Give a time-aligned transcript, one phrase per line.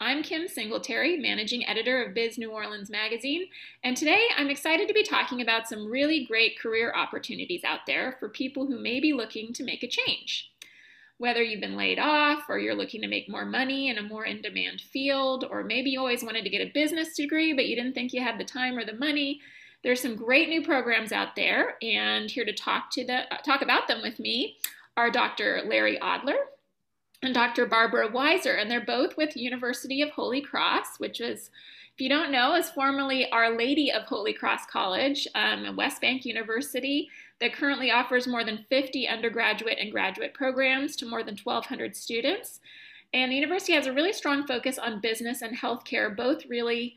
[0.00, 3.46] I'm Kim Singletary, managing editor of Biz New Orleans Magazine,
[3.84, 8.16] and today I'm excited to be talking about some really great career opportunities out there
[8.18, 10.50] for people who may be looking to make a change.
[11.18, 14.24] Whether you've been laid off, or you're looking to make more money in a more
[14.24, 17.76] in demand field, or maybe you always wanted to get a business degree but you
[17.76, 19.40] didn't think you had the time or the money,
[19.84, 23.86] there's some great new programs out there, and here to talk to the talk about
[23.86, 24.56] them with me
[24.96, 25.62] are Dr.
[25.64, 26.38] Larry Adler,
[27.24, 27.66] and Dr.
[27.66, 31.50] Barbara Weiser, and they're both with University of Holy Cross, which is,
[31.94, 36.24] if you don't know, is formerly Our Lady of Holy Cross College, um, West Bank
[36.24, 37.08] University,
[37.40, 42.60] that currently offers more than 50 undergraduate and graduate programs to more than 1,200 students.
[43.12, 46.96] And the university has a really strong focus on business and healthcare, both really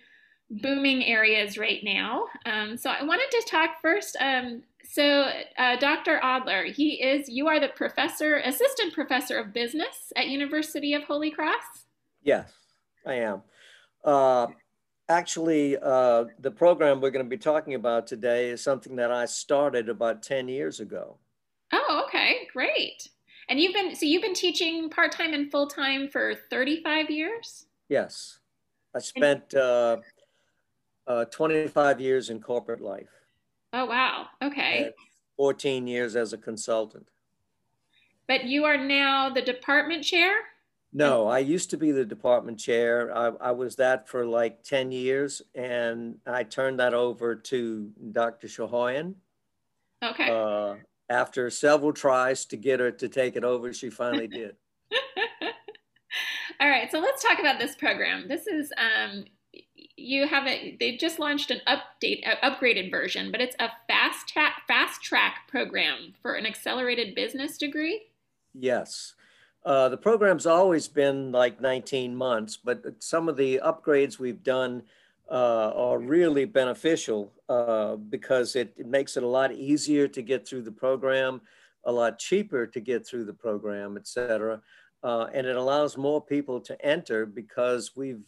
[0.50, 2.26] booming areas right now.
[2.46, 6.20] Um, so I wanted to talk first um, so, uh, Dr.
[6.24, 11.30] Adler, he is, you are the professor, assistant professor of business at University of Holy
[11.32, 11.86] Cross?
[12.24, 12.52] Yes,
[13.06, 13.42] I am.
[14.04, 14.48] Uh,
[15.10, 19.26] actually, uh, the program we're going to be talking about today is something that I
[19.26, 21.18] started about 10 years ago.
[21.74, 23.10] Oh, okay, great.
[23.50, 27.66] And you've been, so you've been teaching part-time and full-time for 35 years?
[27.90, 28.40] Yes.
[28.96, 29.98] I spent uh,
[31.06, 33.10] uh, 25 years in corporate life.
[33.74, 34.28] Oh, wow.
[34.42, 34.92] Okay.
[35.38, 37.08] 14 years as a consultant.
[38.28, 40.34] But you are now the department chair?
[40.94, 43.16] No, I used to be the department chair.
[43.16, 48.48] I, I, was that for like 10 years, and I turned that over to Dr.
[48.48, 49.16] Shahoyan.
[50.04, 50.30] Okay.
[50.30, 50.76] Uh,
[51.10, 54.56] after several tries to get her to take it over, she finally did.
[56.60, 58.28] All right, so let's talk about this program.
[58.28, 59.26] This is um,
[59.98, 64.28] you have it they've just launched an update uh, upgraded version but it's a fast
[64.28, 68.04] track fast track program for an accelerated business degree?
[68.54, 69.16] Yes.
[69.66, 74.84] Uh, the program's always been like 19 months but some of the upgrades we've done
[75.30, 80.48] uh, are really beneficial uh, because it, it, makes it a lot easier to get
[80.48, 81.42] through the program
[81.84, 84.62] a lot cheaper to get through the program et cetera
[85.04, 88.24] uh, and it allows more people to enter because we've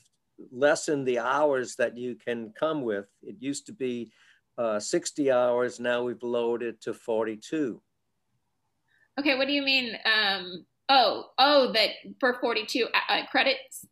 [0.51, 3.05] lessen the hours that you can come with.
[3.21, 4.11] It used to be
[4.57, 5.79] uh, 60 hours.
[5.79, 7.81] Now we've lowered it to 42.
[9.19, 9.97] Okay, what do you mean?
[10.05, 13.85] Um, oh, oh, that for 42 uh, uh credits?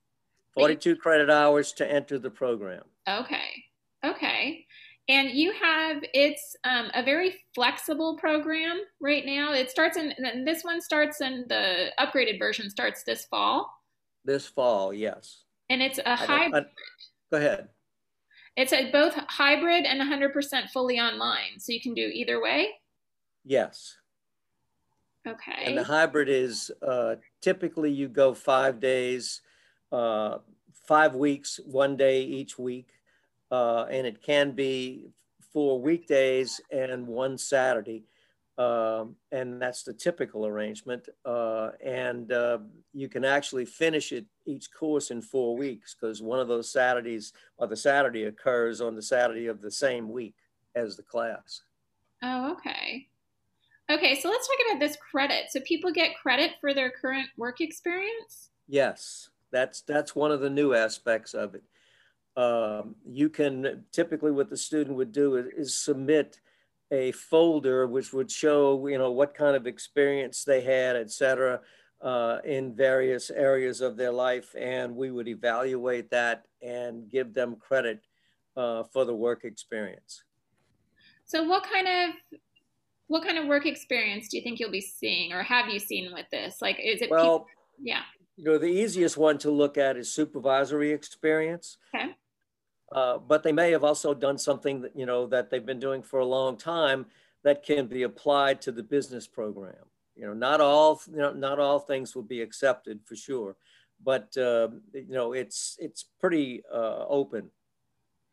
[0.53, 2.84] 42 credit hours to enter the program.
[3.08, 3.64] Okay,
[4.03, 4.66] okay.
[5.09, 9.53] And you have, it's um, a very flexible program right now.
[9.53, 10.14] It starts in,
[10.46, 13.72] this one starts in, the upgraded version starts this fall.
[14.25, 15.44] This fall, yes.
[15.69, 16.66] And it's a hybrid.
[17.31, 17.69] Go ahead.
[18.55, 21.59] It's a both hybrid and 100% fully online.
[21.59, 22.69] So you can do either way?
[23.45, 23.95] Yes.
[25.28, 25.63] Okay.
[25.66, 29.41] And the hybrid is uh, typically you go five days,
[29.91, 30.39] uh,
[30.88, 32.89] five weeks, one day each week.
[33.51, 35.11] Uh, and it can be
[35.53, 38.05] four weekdays and one Saturday.
[38.57, 41.07] Um, and that's the typical arrangement.
[41.23, 42.57] Uh, and uh,
[42.91, 47.34] you can actually finish it each course in four weeks because one of those Saturdays
[47.57, 50.35] or the Saturday occurs on the Saturday of the same week
[50.75, 51.62] as the class.
[52.23, 53.07] Oh, okay.
[53.90, 55.46] Okay, so let's talk about this credit.
[55.50, 58.50] So people get credit for their current work experience?
[58.67, 61.63] Yes, that's that's one of the new aspects of it.
[62.35, 66.40] Um, you can typically what the student would do is, is submit
[66.91, 71.59] a folder which would show you know what kind of experience they had, et cetera,
[72.01, 77.55] uh, in various areas of their life, and we would evaluate that and give them
[77.55, 78.01] credit
[78.55, 80.23] uh, for the work experience.
[81.25, 82.39] So, what kind of
[83.07, 86.13] what kind of work experience do you think you'll be seeing, or have you seen
[86.13, 86.57] with this?
[86.61, 87.40] Like, is it well?
[87.40, 87.47] People,
[87.81, 88.01] yeah.
[88.35, 91.78] You know, the easiest one to look at is supervisory experience.
[91.95, 92.16] Okay.
[92.91, 96.01] Uh, but they may have also done something that, you know, that they've been doing
[96.01, 97.05] for a long time
[97.43, 99.85] that can be applied to the business program.
[100.16, 103.55] You know, not all, you know, not all things will be accepted for sure,
[104.03, 107.51] but, uh, you know, it's, it's pretty uh, open.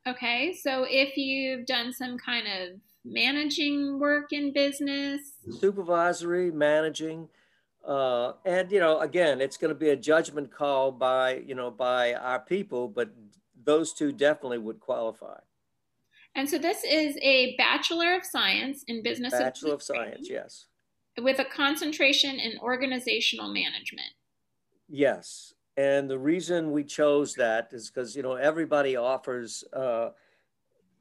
[0.07, 0.55] Okay.
[0.55, 5.21] So if you've done some kind of managing work in business,
[5.61, 7.29] supervisory, managing,
[7.85, 11.71] Uh, and you know, again, it's going to be a judgment call by you know
[11.71, 13.13] by our people, but
[13.65, 15.39] those two definitely would qualify.
[16.35, 19.33] And so this is a Bachelor of Science in Business.
[19.33, 20.67] Bachelor of Science, yes.
[21.21, 24.09] With a concentration in organizational management.
[24.89, 29.65] Yes, and the reason we chose that is because you know everybody offers.
[29.73, 30.11] Uh,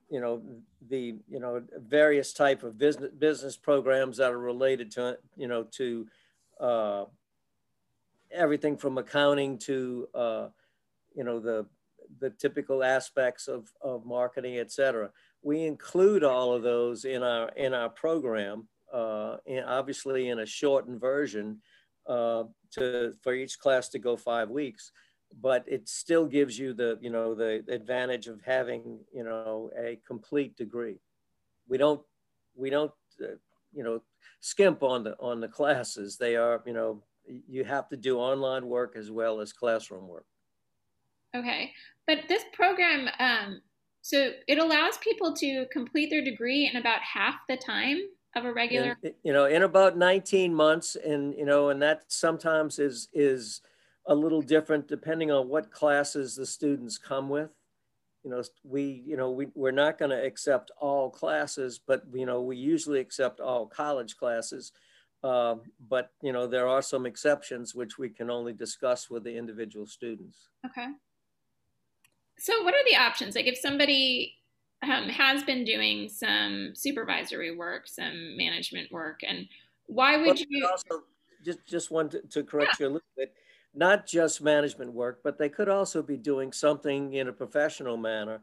[0.09, 0.43] you know
[0.89, 5.63] the you know various type of business business programs that are related to you know
[5.63, 6.05] to
[6.59, 7.05] uh,
[8.31, 10.47] everything from accounting to uh,
[11.15, 11.65] you know the
[12.19, 15.09] the typical aspects of, of marketing, et cetera.
[15.41, 20.45] We include all of those in our in our program, uh, and obviously in a
[20.45, 21.61] shortened version
[22.07, 24.91] uh, to for each class to go five weeks.
[25.41, 29.99] But it still gives you the you know the advantage of having you know a
[30.07, 30.99] complete degree.
[31.67, 32.01] We don't
[32.55, 33.35] we don't uh,
[33.73, 34.01] you know
[34.39, 36.17] skimp on the on the classes.
[36.17, 40.25] They are, you know, you have to do online work as well as classroom work.
[41.35, 41.71] Okay,
[42.07, 43.61] but this program, um,
[44.01, 47.99] so it allows people to complete their degree in about half the time
[48.35, 48.97] of a regular.
[49.01, 53.61] In, you know, in about 19 months, and you know, and that sometimes is is
[54.07, 57.49] a little different depending on what classes the students come with
[58.23, 62.25] you know, we, you know, we, we're not going to accept all classes, but, you
[62.25, 64.71] know, we usually accept all college classes.
[65.23, 65.55] Uh,
[65.89, 69.85] but, you know, there are some exceptions which we can only discuss with the individual
[69.85, 70.49] students.
[70.65, 70.87] Okay.
[72.39, 73.35] So what are the options?
[73.35, 74.33] Like if somebody
[74.81, 79.47] um, has been doing some supervisory work, some management work, and
[79.85, 80.67] why would well, you?
[80.69, 81.03] Also,
[81.43, 82.85] just, just want to, to correct yeah.
[82.85, 83.33] you a little bit
[83.73, 88.41] not just management work, but they could also be doing something in a professional manner.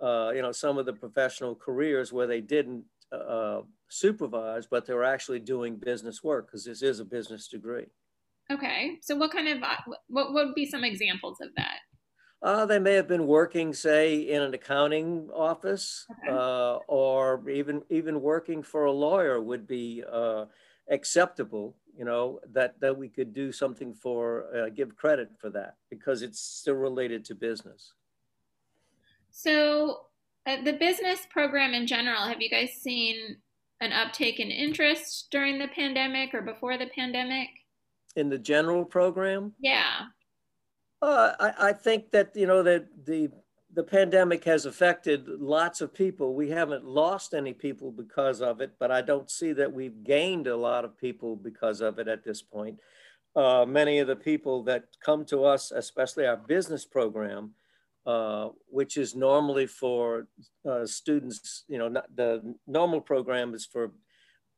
[0.00, 4.94] Uh, you know, some of the professional careers where they didn't uh, supervise, but they
[4.94, 7.86] were actually doing business work because this is a business degree.
[8.50, 9.76] Okay, so what kind of uh,
[10.08, 11.78] what would be some examples of that?
[12.42, 16.32] Uh, they may have been working, say, in an accounting office, okay.
[16.32, 20.46] uh, or even even working for a lawyer would be uh,
[20.90, 25.76] acceptable you know, that, that we could do something for, uh, give credit for that
[25.90, 27.92] because it's still related to business.
[29.30, 30.06] So,
[30.46, 33.36] uh, the business program in general, have you guys seen
[33.80, 37.48] an uptake in interest during the pandemic or before the pandemic?
[38.16, 39.52] In the general program?
[39.60, 40.06] Yeah.
[41.02, 43.30] Uh, I, I think that, you know, that the
[43.74, 46.34] the pandemic has affected lots of people.
[46.34, 50.46] We haven't lost any people because of it, but I don't see that we've gained
[50.46, 52.78] a lot of people because of it at this point.
[53.34, 57.54] Uh, many of the people that come to us, especially our business program,
[58.04, 60.28] uh, which is normally for
[60.68, 63.92] uh, students, you know, not, the normal program is for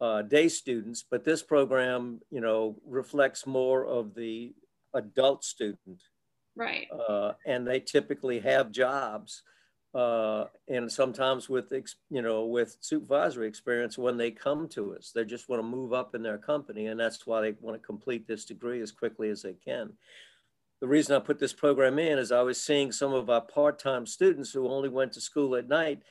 [0.01, 4.53] uh, day students, but this program, you know, reflects more of the
[4.93, 6.03] adult student
[6.57, 6.87] Right.
[6.91, 9.43] Uh, and they typically have jobs,
[9.95, 11.73] uh, and sometimes with
[12.11, 15.93] you know with supervisory experience when they come to us, they just want to move
[15.93, 19.31] up in their company, and that's why they want to complete this degree as quickly
[19.31, 19.93] as they can.
[20.81, 24.07] The reason I put this program in is I was seeing some of our part-time
[24.07, 26.03] students who only went to school at night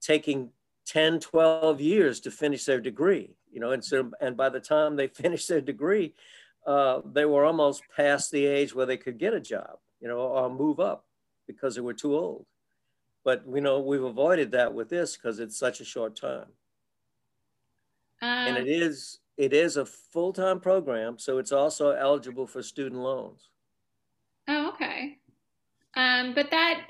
[0.00, 0.50] taking
[0.86, 4.96] 10, 12 years to finish their degree, you know, and so, and by the time
[4.96, 6.14] they finish their degree,
[6.66, 10.18] uh, they were almost past the age where they could get a job, you know,
[10.18, 11.06] or move up
[11.46, 12.44] because they were too old.
[13.24, 16.46] But you know, we've avoided that with this because it's such a short time.
[18.22, 22.62] Um, and it is it is a full time program, so it's also eligible for
[22.62, 23.48] student loans.
[24.48, 25.18] Oh, okay.
[25.96, 26.88] Um, but that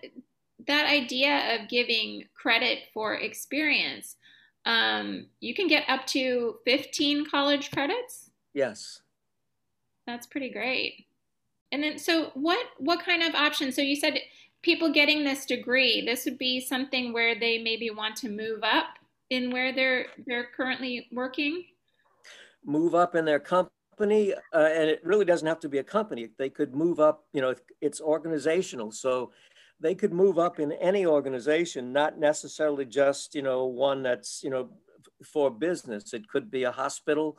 [0.66, 4.16] that idea of giving credit for experience,
[4.64, 8.30] um, you can get up to 15 college credits.
[8.54, 9.02] Yes.
[10.06, 11.06] That's pretty great.
[11.72, 13.74] And then, so what what kind of options?
[13.74, 14.20] So you said
[14.62, 18.86] people getting this degree, this would be something where they maybe want to move up
[19.30, 21.64] in where they're they're currently working.
[22.64, 26.28] Move up in their company, uh, and it really doesn't have to be a company.
[26.38, 27.24] They could move up.
[27.32, 29.32] You know, it's organizational, so
[29.80, 34.50] they could move up in any organization, not necessarily just you know one that's you
[34.50, 34.70] know
[35.24, 36.12] for business.
[36.14, 37.38] It could be a hospital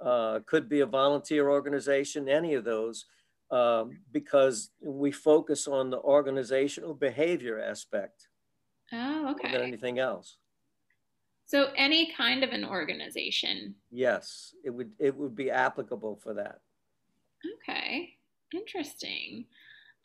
[0.00, 3.06] uh, could be a volunteer organization, any of those,
[3.50, 8.28] um, because we focus on the organizational behavior aspect
[8.92, 9.52] oh, okay.
[9.52, 10.36] than anything else.
[11.46, 13.76] So any kind of an organization.
[13.92, 16.58] Yes, it would it would be applicable for that.
[17.62, 18.14] Okay,
[18.52, 19.46] interesting.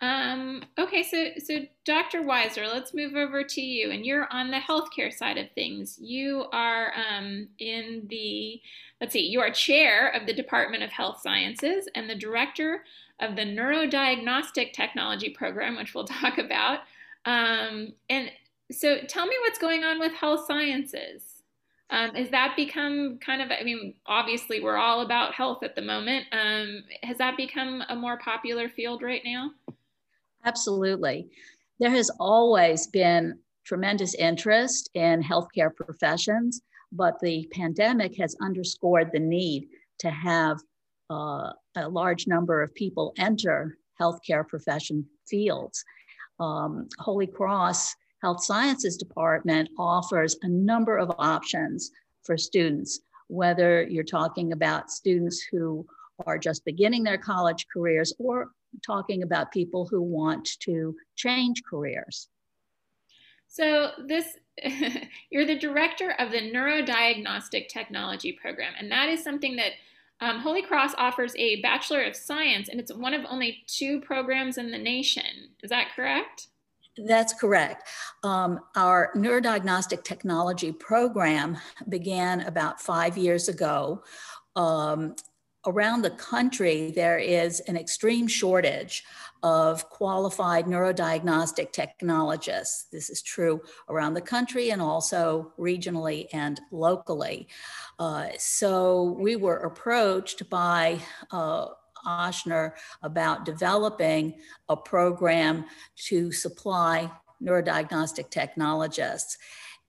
[0.01, 2.23] Um, okay, so so Dr.
[2.23, 5.99] Weiser, let's move over to you, and you're on the healthcare side of things.
[6.01, 8.59] You are um, in the
[8.99, 12.83] let's see, you are chair of the Department of Health Sciences and the director
[13.19, 16.79] of the Neurodiagnostic Technology Program, which we'll talk about.
[17.25, 18.31] Um, and
[18.71, 21.31] so, tell me what's going on with health sciences.
[21.91, 25.81] Um, has that become kind of, I mean, obviously we're all about health at the
[25.81, 26.25] moment.
[26.31, 29.51] Um, has that become a more popular field right now?
[30.43, 31.29] Absolutely.
[31.79, 39.19] There has always been tremendous interest in healthcare professions, but the pandemic has underscored the
[39.19, 39.67] need
[39.99, 40.59] to have
[41.09, 45.83] uh, a large number of people enter healthcare profession fields.
[46.39, 51.91] Um, Holy Cross Health Sciences Department offers a number of options
[52.23, 55.85] for students, whether you're talking about students who
[56.25, 58.51] are just beginning their college careers or
[58.85, 62.27] talking about people who want to change careers.
[63.47, 64.37] So this
[65.29, 69.73] you're the director of the Neurodiagnostic Technology Program, and that is something that
[70.21, 74.57] um, Holy Cross offers a Bachelor of Science, and it's one of only two programs
[74.57, 75.49] in the nation.
[75.63, 76.47] Is that correct?
[76.97, 77.87] That's correct.
[78.23, 81.57] Um, our neurodiagnostic technology program
[81.89, 84.03] began about five years ago.
[84.55, 85.15] Um,
[85.65, 89.03] around the country, there is an extreme shortage
[89.43, 92.85] of qualified neurodiagnostic technologists.
[92.91, 97.47] This is true around the country and also regionally and locally.
[97.99, 100.99] Uh, so we were approached by
[101.31, 101.67] uh,
[102.05, 104.35] Ochsner about developing
[104.69, 105.65] a program
[106.07, 107.11] to supply
[107.43, 109.37] neurodiagnostic technologists.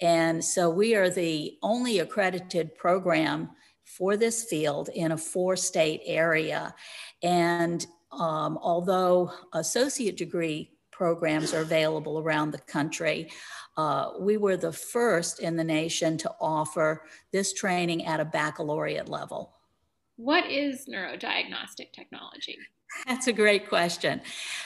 [0.00, 3.50] And so we are the only accredited program
[3.96, 6.74] for this field in a four state area.
[7.22, 13.30] And um, although associate degree programs are available around the country,
[13.76, 19.08] uh, we were the first in the nation to offer this training at a baccalaureate
[19.08, 19.54] level.
[20.16, 22.58] What is neurodiagnostic technology?
[23.06, 24.20] That's a great question.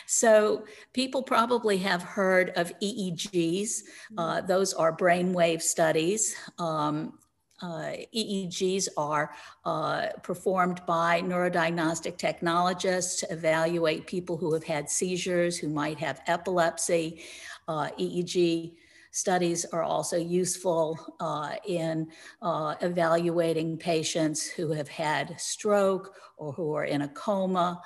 [0.07, 3.83] So, people probably have heard of EEGs.
[4.19, 6.35] Uh, those are brainwave studies.
[6.59, 7.19] Um,
[7.63, 9.33] uh, EEGs are
[9.65, 16.21] uh, performed by neurodiagnostic technologists to evaluate people who have had seizures, who might have
[16.27, 17.23] epilepsy.
[17.67, 18.75] Uh, EEG
[19.11, 22.07] studies are also useful uh, in
[22.43, 27.81] uh, evaluating patients who have had stroke or who are in a coma.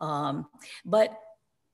[0.00, 0.46] Um,
[0.84, 1.20] but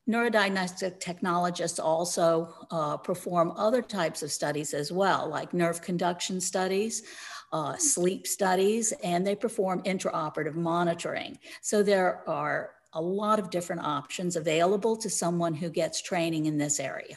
[0.09, 7.05] Neurodiagnostic technologists also uh, perform other types of studies as well, like nerve conduction studies,
[7.53, 11.39] uh, sleep studies, and they perform intraoperative monitoring.
[11.61, 16.59] So there are a lot of different options available to someone who gets training in
[16.59, 17.17] this area.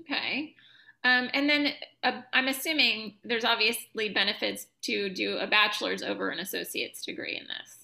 [0.00, 0.54] Okay.
[1.04, 1.72] Um, and then
[2.02, 7.46] uh, I'm assuming there's obviously benefits to do a bachelor's over an associate's degree in
[7.46, 7.81] this.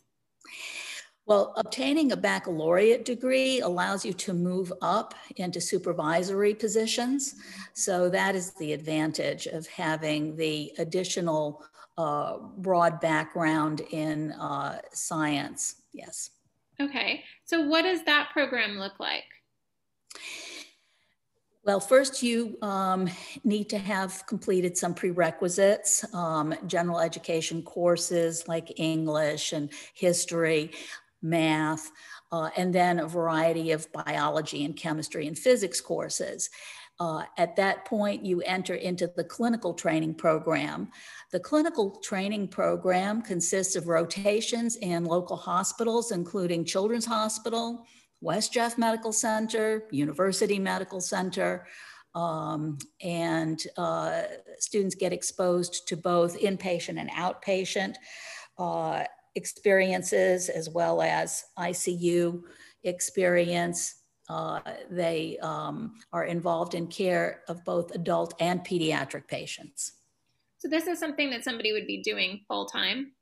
[1.28, 7.34] Well, obtaining a baccalaureate degree allows you to move up into supervisory positions.
[7.74, 11.62] So that is the advantage of having the additional
[11.98, 15.82] uh, broad background in uh, science.
[15.92, 16.30] Yes.
[16.80, 17.22] Okay.
[17.44, 19.24] So what does that program look like?
[21.62, 23.10] Well, first you um,
[23.44, 30.70] need to have completed some prerequisites, um, general education courses like English and history
[31.22, 31.90] math,
[32.32, 36.50] uh, and then a variety of biology and chemistry and physics courses.
[37.00, 40.88] Uh, at that point, you enter into the clinical training program.
[41.30, 47.86] The clinical training program consists of rotations in local hospitals, including Children's Hospital,
[48.20, 51.68] West Jeff Medical Center, University Medical Center,
[52.16, 54.22] um, and uh,
[54.58, 57.94] students get exposed to both inpatient and outpatient.
[58.58, 59.04] Uh,
[59.38, 62.42] experiences as well as ICU
[62.82, 63.94] experience.
[64.28, 69.92] Uh, they um, are involved in care of both adult and pediatric patients.
[70.58, 73.12] So, this is something that somebody would be doing full time?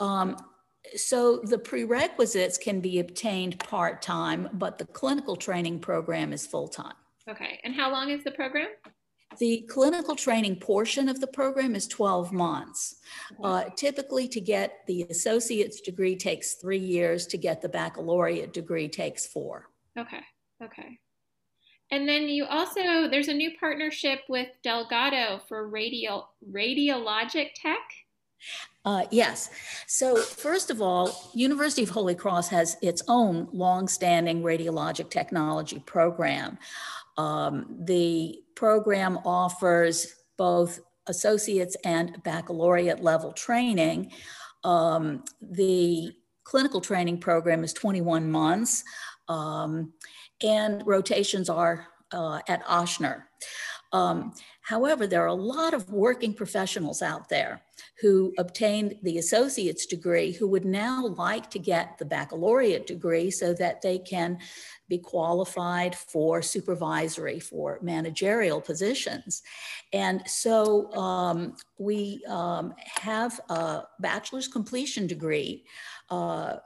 [0.00, 0.36] Um,
[0.96, 6.66] so, the prerequisites can be obtained part time, but the clinical training program is full
[6.66, 6.94] time.
[7.28, 7.60] Okay.
[7.62, 8.68] And how long is the program?
[9.38, 12.96] The clinical training portion of the program is 12 months.
[13.42, 18.88] Uh, typically, to get the associate's degree takes three years, to get the baccalaureate degree
[18.88, 19.68] takes four.
[19.98, 20.20] Okay,
[20.62, 20.98] okay.
[21.90, 27.80] And then you also, there's a new partnership with Delgado for radio, radiologic tech.
[28.84, 29.50] Uh, yes.
[29.86, 36.58] So first of all, University of Holy Cross has its own long-standing radiologic technology program.
[37.16, 44.12] Um, the program offers both associates and baccalaureate level training.
[44.64, 46.12] Um, the
[46.44, 48.84] clinical training program is 21 months
[49.28, 49.92] um,
[50.42, 53.22] and rotations are uh, at Ochsner.
[53.92, 57.62] Um, however, there are a lot of working professionals out there
[58.00, 63.52] who obtained the associate's degree who would now like to get the baccalaureate degree so
[63.54, 64.38] that they can
[64.92, 69.42] be qualified for supervisory, for managerial positions.
[69.92, 72.74] And so um, we um,
[73.06, 75.64] have a bachelor's completion degree
[76.10, 76.56] uh,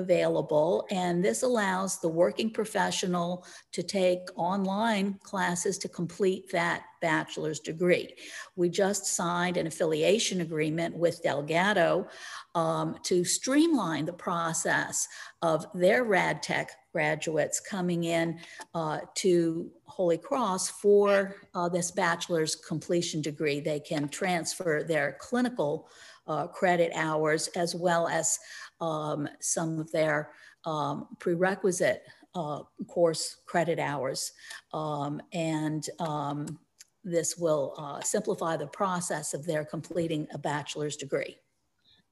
[0.00, 0.86] available.
[0.90, 8.14] And this allows the working professional to take online classes to complete that bachelor's degree.
[8.56, 12.08] We just signed an affiliation agreement with Delgado
[12.54, 15.06] um, to streamline the process
[15.42, 18.40] of their RadTech graduates coming in
[18.74, 23.60] uh, to Holy Cross for uh, this bachelor's completion degree.
[23.60, 25.88] They can transfer their clinical
[26.26, 28.38] uh, credit hours as well as
[28.80, 30.30] um, some of their
[30.64, 32.02] um, prerequisite
[32.34, 34.32] uh, course credit hours.
[34.72, 36.58] Um, and um,
[37.04, 41.38] this will uh, simplify the process of their completing a bachelor's degree.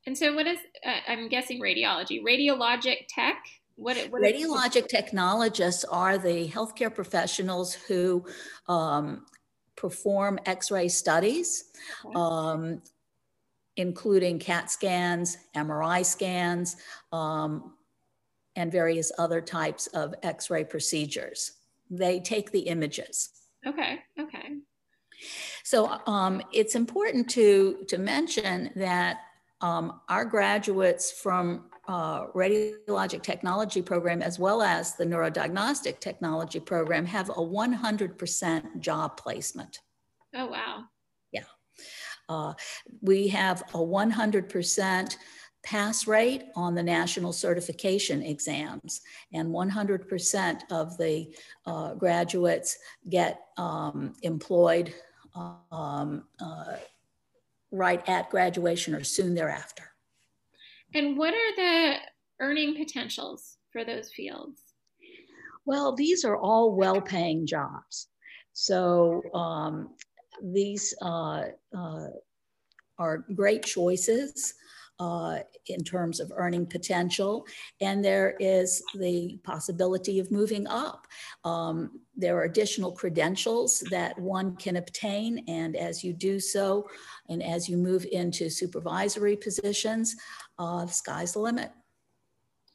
[0.07, 3.45] And so, what is, uh, I'm guessing radiology, radiologic tech?
[3.77, 8.25] What, what radiologic is- technologists are the healthcare professionals who
[8.69, 9.27] um,
[9.77, 11.65] perform x ray studies.
[12.15, 12.83] Um,
[13.79, 16.77] including CAT scans, MRI scans,
[17.13, 17.75] um,
[18.57, 21.53] and various other types of x ray procedures.
[21.89, 23.31] They take the images.
[23.65, 24.57] Okay, okay.
[25.63, 29.21] So um, it's important to, to mention that
[29.61, 37.07] um, our graduates from uh, radiologic technology program as well as the neurodiagnostic technology program
[37.07, 39.81] have a 100% job placement.
[40.35, 40.85] Oh, wow.
[42.29, 42.55] Uh,
[43.01, 45.17] we have a 100%
[45.65, 49.01] pass rate on the national certification exams,
[49.33, 51.35] and 100% of the
[51.67, 54.95] uh, graduates get um, employed
[55.35, 56.77] um, uh,
[57.71, 59.85] right at graduation or soon thereafter.
[60.95, 61.97] And what are the
[62.41, 64.63] earning potentials for those fields?
[65.67, 68.09] Well, these are all well paying jobs.
[68.55, 69.91] So um,
[70.43, 71.45] these uh,
[71.77, 72.07] uh,
[72.99, 74.55] are great choices
[75.01, 77.47] uh, in terms of earning potential,
[77.81, 81.07] and there is the possibility of moving up.
[81.45, 86.89] Um, there are additional credentials that one can obtain, and as you do so,
[87.29, 90.17] and as you move into supervisory positions,
[90.59, 91.71] uh, the sky's the limit.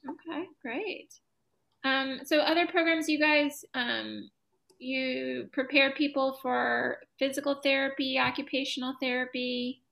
[0.09, 1.13] Okay, great.
[1.83, 4.29] Um, so, other programs you guys um,
[4.83, 9.83] you prepare people for physical therapy, occupational therapy?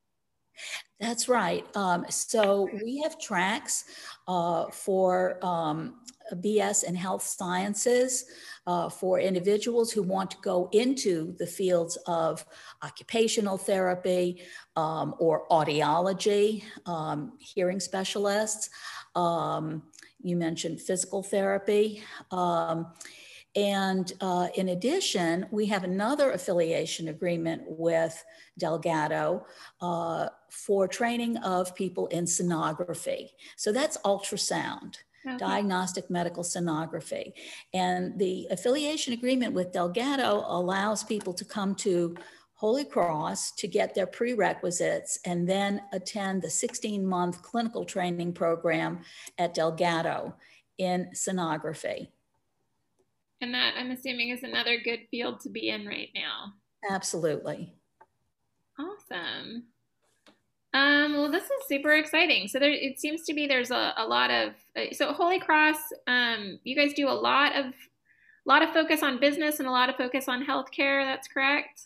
[1.00, 1.66] That's right.
[1.76, 3.86] Um, so we have tracks
[4.28, 5.96] uh, for um,
[6.36, 8.26] BS in health sciences
[8.68, 12.46] uh, for individuals who want to go into the fields of
[12.84, 14.44] occupational therapy
[14.76, 18.70] um, or audiology, um, hearing specialists.
[19.16, 19.84] Um,
[20.22, 22.04] you mentioned physical therapy.
[23.56, 28.24] And uh, in addition, we have another affiliation agreement with
[28.58, 29.46] Delgado
[29.82, 33.30] uh, for training of people in sonography.
[33.58, 34.98] So that's ultrasound.
[35.26, 35.38] Okay.
[35.38, 37.34] Diagnostic medical sonography.
[37.74, 42.16] And the affiliation agreement with Delgado allows people to come to
[42.56, 49.02] Holy Cross to get their prerequisites and then attend the 16 month clinical training program
[49.38, 50.36] at Delgado
[50.78, 52.08] in sonography.
[53.42, 56.54] And that I'm assuming is another good field to be in right now.
[56.90, 57.74] Absolutely.
[58.80, 59.64] Awesome.
[60.74, 62.48] Um, well, this is super exciting.
[62.48, 65.78] So there, it seems to be there's a, a lot of uh, so Holy Cross.
[66.08, 69.72] Um, you guys do a lot of a lot of focus on business and a
[69.72, 71.04] lot of focus on healthcare.
[71.04, 71.82] That's correct.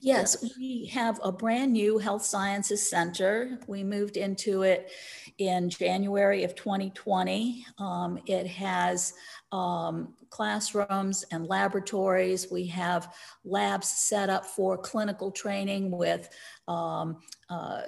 [0.00, 3.58] Yes, we have a brand new health sciences center.
[3.68, 4.90] We moved into it
[5.38, 7.64] in January of 2020.
[7.78, 9.14] Um, it has
[9.52, 12.50] um, classrooms and laboratories.
[12.50, 16.28] We have labs set up for clinical training with
[16.66, 17.82] um, uh,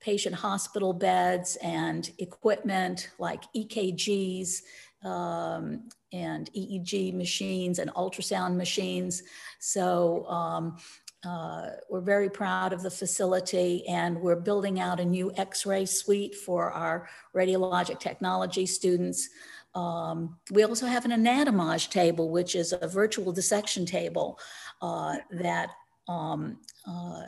[0.00, 4.60] patient hospital beds and equipment like EKGs
[5.02, 9.22] um, and EEG machines and ultrasound machines.
[9.60, 10.76] So um,
[11.24, 16.34] uh, we're very proud of the facility and we're building out a new x-ray suite
[16.34, 19.30] for our radiologic technology students.
[19.74, 24.38] Um, we also have an anatomage table, which is a virtual dissection table
[24.80, 25.70] uh, that
[26.08, 27.22] um, uh,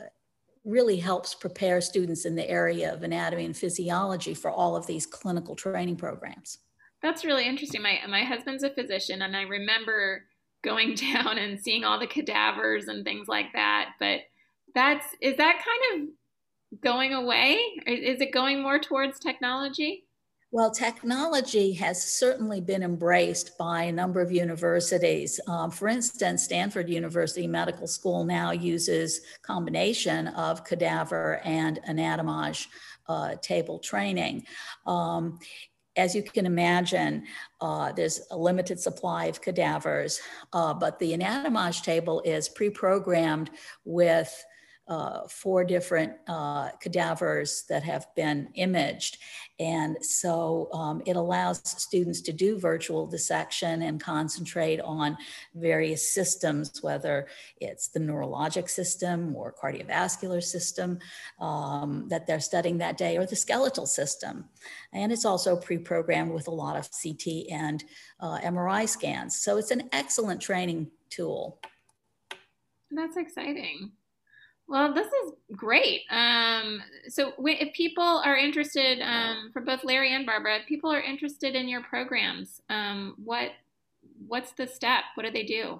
[0.63, 5.05] really helps prepare students in the area of anatomy and physiology for all of these
[5.05, 6.59] clinical training programs.
[7.01, 7.81] That's really interesting.
[7.81, 10.23] My my husband's a physician, and I remember
[10.63, 13.91] going down and seeing all the cadavers and things like that.
[13.99, 14.21] But
[14.73, 17.59] that's is that kind of going away?
[17.85, 20.06] Is it going more towards technology?
[20.49, 25.41] Well, technology has certainly been embraced by a number of universities.
[25.45, 32.67] Um, for instance, Stanford University Medical School now uses combination of cadaver and anatomage
[33.09, 34.45] uh, table training.
[34.85, 35.37] Um,
[35.97, 37.25] as you can imagine,
[37.59, 40.21] uh, there's a limited supply of cadavers,
[40.53, 43.49] uh, but the anatomage table is pre-programmed
[43.83, 44.45] with
[44.87, 49.17] uh, four different uh, cadavers that have been imaged.
[49.59, 55.17] And so um, it allows students to do virtual dissection and concentrate on
[55.55, 57.27] various systems, whether
[57.59, 60.99] it's the neurologic system or cardiovascular system
[61.39, 64.45] um, that they're studying that day or the skeletal system.
[64.93, 67.83] And it's also pre-programmed with a lot of CT and
[68.19, 69.35] uh, MRI scans.
[69.35, 71.59] So it's an excellent training tool.
[72.91, 73.91] That's exciting.
[74.67, 76.01] Well, this is great.
[76.09, 80.99] Um, so, if people are interested, um, for both Larry and Barbara, if people are
[80.99, 83.51] interested in your programs, um, what
[84.27, 85.03] what's the step?
[85.15, 85.79] What do they do?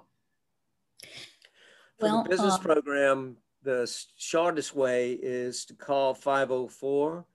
[1.98, 7.26] For well, the business uh, program, the shortest way is to call 504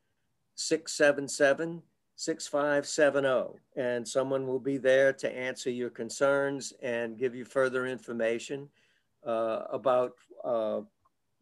[0.55, 1.83] 677
[2.15, 8.69] 6570, and someone will be there to answer your concerns and give you further information
[9.23, 10.13] uh, about.
[10.43, 10.81] Uh,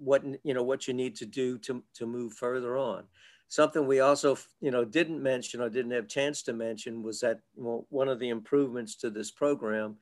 [0.03, 3.03] what you know what you need to do to to move further on.
[3.47, 7.39] Something we also you know didn't mention or didn't have chance to mention was that
[7.55, 9.97] well, one of the improvements to this program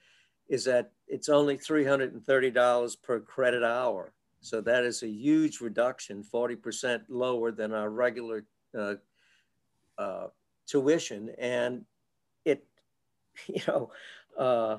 [0.48, 4.14] is that it's only $330 per credit hour.
[4.42, 8.46] So that is a huge reduction, 40% lower than our regular
[8.78, 8.96] uh,
[9.98, 10.28] uh,
[10.68, 11.30] tuition.
[11.38, 11.86] And
[12.46, 12.66] it,
[13.48, 13.92] you know,
[14.38, 14.78] uh,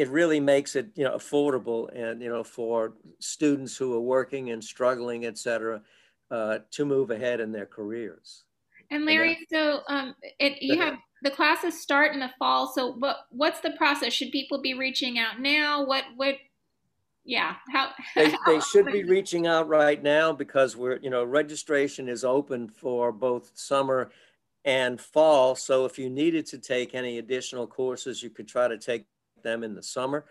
[0.00, 4.50] it really makes it you know affordable and you know for students who are working
[4.50, 5.82] and struggling et cetera
[6.30, 8.44] uh, to move ahead in their careers.
[8.90, 12.72] And larry and that, so um, it, you have the classes start in the fall
[12.72, 14.14] so what what's the process?
[14.14, 15.84] Should people be reaching out now?
[15.84, 16.36] What what
[17.24, 22.08] yeah how they, they should be reaching out right now because we're you know registration
[22.08, 24.10] is open for both summer
[24.64, 28.78] and fall so if you needed to take any additional courses you could try to
[28.78, 29.04] take
[29.42, 30.24] them in the summer.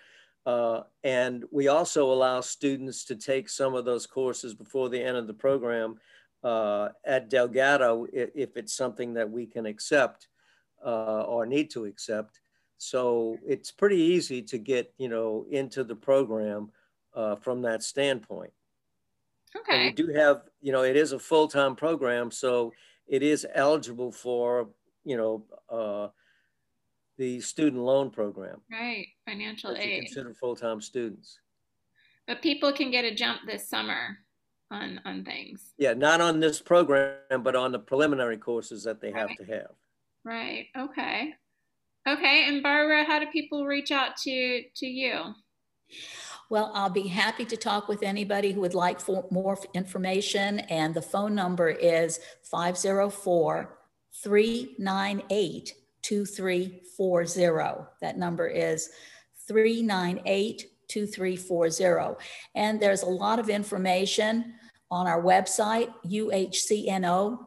[0.45, 5.17] Uh, and we also allow students to take some of those courses before the end
[5.17, 5.99] of the program
[6.43, 10.27] uh, at Delgado if it's something that we can accept
[10.85, 12.39] uh, or need to accept.
[12.77, 16.71] So it's pretty easy to get, you know, into the program
[17.13, 18.53] uh, from that standpoint.
[19.55, 19.75] Okay.
[19.75, 22.71] And we do have, you know, it is a full-time program, so
[23.07, 24.69] it is eligible for,
[25.03, 26.07] you know, uh,
[27.19, 28.62] the student loan program.
[28.71, 30.05] Right, financial aid.
[30.05, 31.38] Consider full-time students.
[32.25, 34.17] But people can get a jump this summer
[34.71, 35.73] on on things.
[35.77, 39.71] Yeah, not on this program, but on the preliminary courses that they have to have.
[40.23, 40.67] Right.
[40.77, 41.34] Okay.
[42.08, 42.45] Okay.
[42.47, 45.34] And Barbara, how do people reach out to to you?
[46.49, 50.60] Well, I'll be happy to talk with anybody who would like for more information.
[50.60, 53.77] And the phone number is 504
[54.23, 57.85] 398 2340.
[58.01, 58.89] That number is
[59.47, 62.15] 398 2340.
[62.55, 64.53] And there's a lot of information
[64.91, 67.39] on our website, uhcno.edu.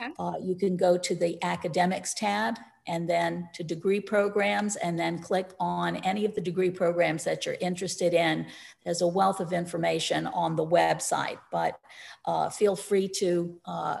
[0.00, 0.12] Okay.
[0.18, 5.18] Uh, you can go to the academics tab and then to degree programs and then
[5.18, 8.46] click on any of the degree programs that you're interested in.
[8.84, 11.78] There's a wealth of information on the website, but
[12.26, 13.98] uh, feel free to uh,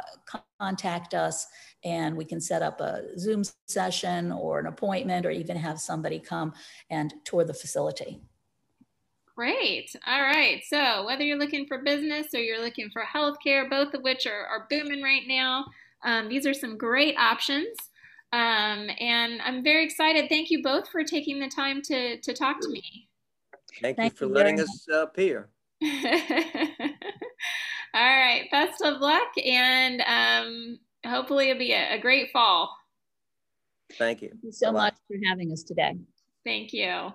[0.58, 1.46] contact us
[1.84, 6.18] and we can set up a Zoom session or an appointment or even have somebody
[6.18, 6.52] come
[6.90, 8.20] and tour the facility.
[9.34, 9.94] Great.
[10.06, 10.62] All right.
[10.66, 14.46] So, whether you're looking for business or you're looking for healthcare, both of which are,
[14.46, 15.64] are booming right now,
[16.04, 17.76] um, these are some great options.
[18.32, 20.28] Um, and I'm very excited.
[20.28, 23.08] Thank you both for taking the time to, to talk to me.
[23.80, 25.50] Thank, Thank you for you letting us uh, appear.
[25.82, 25.90] All
[27.94, 28.48] right.
[28.50, 29.28] Best of luck.
[29.44, 32.74] And um, hopefully it'll be a, a great fall.
[33.98, 34.28] Thank you.
[34.28, 34.84] Thank you so Bye-bye.
[34.84, 35.96] much for having us today.
[36.44, 37.12] Thank you.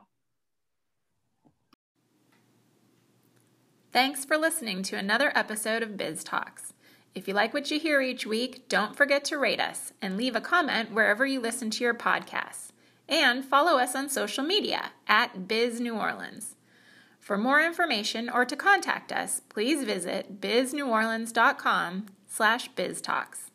[3.91, 6.73] Thanks for listening to another episode of Biz Talks.
[7.17, 10.35] If you like what you hear each week, don't forget to rate us and leave
[10.35, 12.69] a comment wherever you listen to your podcasts.
[13.09, 16.53] And follow us on social media at Biz New Orleans.
[17.19, 23.46] For more information or to contact us, please visit bizneworleans.com slash biztalks.